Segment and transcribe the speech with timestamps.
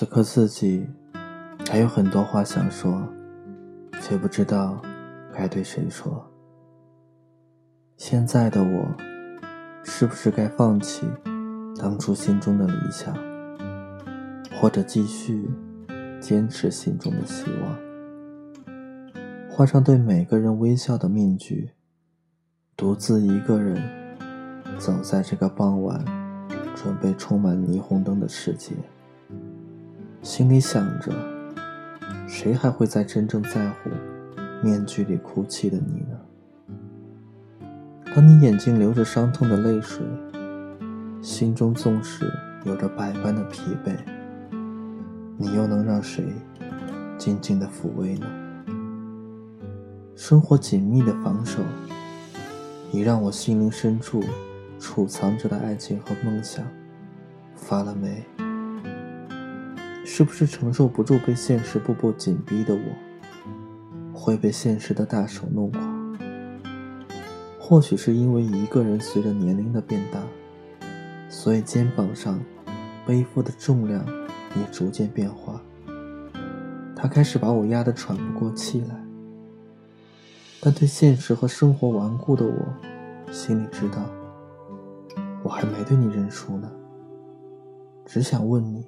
[0.00, 0.88] 此刻自己
[1.68, 3.06] 还有很多话想说，
[4.00, 4.80] 却不知道
[5.30, 6.26] 该对谁说。
[7.98, 8.88] 现在的我，
[9.84, 11.06] 是不是该放弃
[11.78, 13.14] 当初心中的理想，
[14.58, 15.46] 或者继续
[16.18, 17.78] 坚持心中的希望，
[19.50, 21.72] 换上对每个人微笑的面具，
[22.74, 23.76] 独自一个人
[24.78, 26.02] 走在这个傍晚，
[26.74, 28.72] 准备充满霓虹灯的世界，
[30.22, 31.10] 心里想着，
[32.28, 33.90] 谁还会在真正在乎
[34.62, 37.66] 面具里哭泣的你呢？
[38.14, 40.04] 当你眼睛流着伤痛的泪水，
[41.22, 42.30] 心中纵使
[42.64, 43.96] 有着百般的疲惫，
[45.38, 46.22] 你又能让谁
[47.16, 48.26] 静静的抚慰呢？
[50.14, 51.62] 生活紧密的防守，
[52.92, 54.22] 已让我心灵深处
[54.78, 56.62] 储藏着的爱情和梦想
[57.56, 58.22] 发了霉。
[60.12, 62.80] 是不是承受不住被现实步步紧逼的我，
[64.12, 65.80] 会被现实的大手弄垮？
[67.60, 70.20] 或许是因为一个人随着年龄的变大，
[71.28, 72.40] 所以肩膀上
[73.06, 74.04] 背负的重量
[74.56, 75.62] 也逐渐变化。
[76.96, 79.00] 他开始把我压得喘不过气来。
[80.60, 84.04] 但对现实和生活顽固的我，心里知道，
[85.44, 86.68] 我还没对你认输呢。
[88.04, 88.84] 只想问你，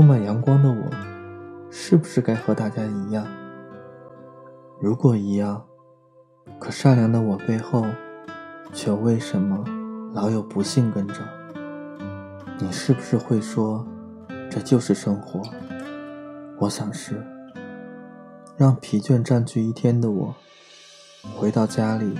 [0.00, 0.90] 充满阳光的我，
[1.70, 3.26] 是不是该和大家一样？
[4.80, 5.62] 如果一样。
[6.58, 7.84] 可善良的我背后，
[8.72, 9.62] 却为什么
[10.14, 11.16] 老有不幸跟着？
[12.58, 13.86] 你是不是会说，
[14.50, 15.42] 这就是生活？
[16.58, 17.22] 我想是。
[18.56, 20.34] 让疲倦占据一天的我，
[21.36, 22.18] 回到家里，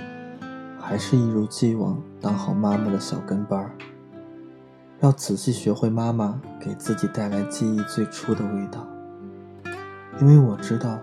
[0.79, 3.71] 还是一如既往当好妈妈的小跟班儿。
[5.01, 8.87] 要仔细学会妈妈给自己带来记忆最初的味道，
[10.19, 10.99] 因为我知道，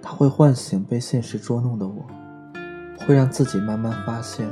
[0.00, 2.06] 它会唤醒被现实捉弄的我。
[3.00, 4.48] 会让自己慢慢发现，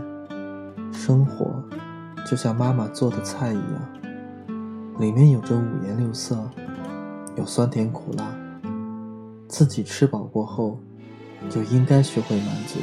[0.93, 1.65] 生活
[2.27, 3.89] 就像妈妈做的菜一样，
[4.99, 6.39] 里面有着五颜六色，
[7.35, 8.27] 有酸甜苦辣。
[9.49, 10.79] 自己吃饱过后，
[11.49, 12.79] 就应该学会满足，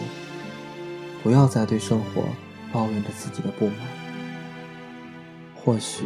[1.22, 2.24] 不要再对生活
[2.72, 4.03] 抱怨着自己的不满。
[5.63, 6.03] 或许，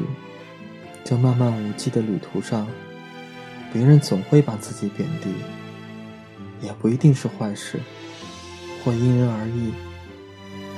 [1.03, 2.67] 这漫漫无际的旅途上，
[3.73, 5.29] 别人总会把自己贬低，
[6.61, 7.79] 也不一定是坏事。
[8.83, 9.73] 或因人而异，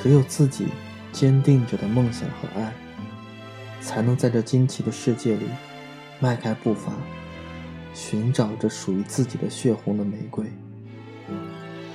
[0.01, 0.67] 只有自己
[1.11, 2.73] 坚定着的梦想和爱，
[3.81, 5.45] 才能在这惊奇的世界里
[6.19, 6.93] 迈开步伐，
[7.93, 10.45] 寻找着属于自己的血红的玫瑰。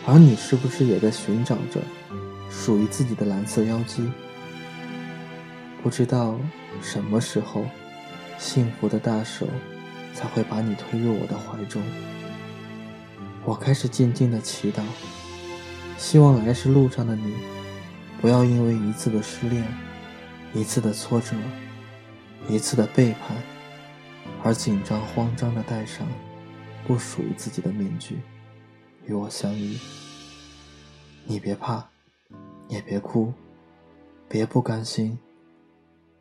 [0.06, 1.80] 而你是不是也在寻找着
[2.50, 4.06] 属于自己的蓝色妖姬？
[5.82, 6.38] 不知道
[6.82, 7.64] 什么时候，
[8.38, 9.46] 幸福的大手
[10.14, 11.82] 才会把你推入我的怀中。
[13.44, 14.82] 我开始静静的祈祷。
[15.96, 17.34] 希望来时路上的你，
[18.20, 19.64] 不要因为一次的失恋、
[20.52, 21.36] 一次的挫折、
[22.48, 23.36] 一次的背叛，
[24.42, 26.06] 而紧张慌张的戴上
[26.86, 28.18] 不属于自己的面具，
[29.06, 29.78] 与我相遇。
[31.26, 31.88] 你别怕，
[32.68, 33.32] 也别哭，
[34.28, 35.18] 别不甘心，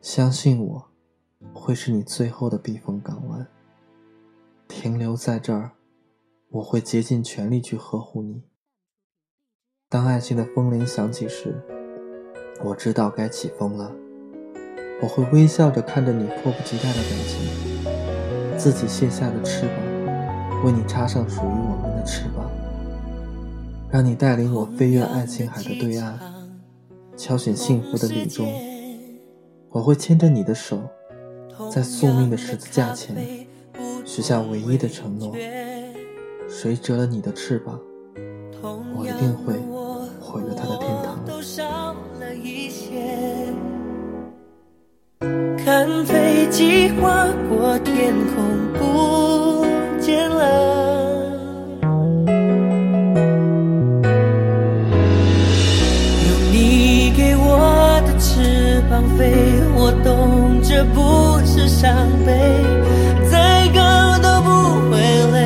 [0.04, 0.90] 相信我，
[1.54, 3.46] 会是你最后的避风港湾。
[4.68, 5.70] 停留在这儿，
[6.50, 8.42] 我会竭尽全力去呵护你。
[9.88, 11.58] 当爱情的风铃响起时，
[12.62, 13.90] 我知道该起风了。
[15.00, 22.50] 我会微笑着看着你迫不及待的表情，自己卸下的翅膀，为你插上属于我们的翅膀，
[23.90, 26.20] 让你带领我飞越爱琴海的对岸，
[27.16, 28.46] 敲醒幸福的李钟。
[29.74, 30.78] 我会牵着你的手，
[31.68, 33.16] 在宿命的十字架前，
[34.04, 35.34] 许下唯一的承诺：
[36.48, 37.80] 谁折了你的翅膀，
[38.62, 39.54] 我一定会。
[40.20, 41.18] 毁了他的天堂。
[45.56, 49.66] 看飞机划过天空，不
[50.00, 50.83] 见了。
[59.86, 62.32] 我懂，这不是伤悲，
[63.30, 64.48] 再高都不
[64.90, 64.96] 会
[65.30, 65.36] 累。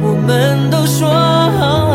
[0.00, 1.92] 我们都说好，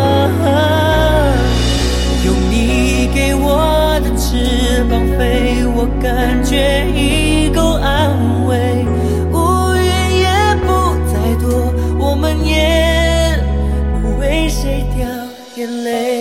[2.24, 8.86] 用你给我的翅膀飞，我感觉已够安慰，
[9.32, 9.82] 乌云
[10.22, 10.30] 也
[10.62, 13.36] 不再多，我们也
[14.00, 15.08] 不为谁掉
[15.56, 16.13] 眼泪。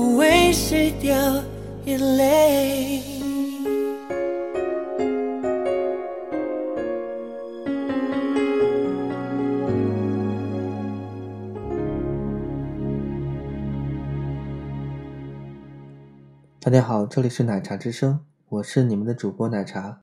[0.00, 1.14] 不为谁掉
[1.84, 3.02] 眼泪
[16.58, 20.00] 大家好这里是奶茶之声我是你们的主播奶茶。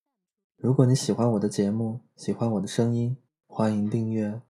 [0.58, 3.18] 如果你喜欢我的节目喜欢我的声音
[3.48, 4.47] 欢迎订阅。